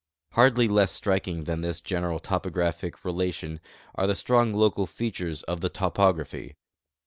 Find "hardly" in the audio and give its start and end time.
0.31-0.67